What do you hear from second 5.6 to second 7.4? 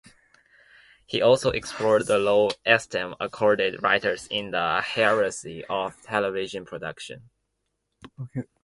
of television production.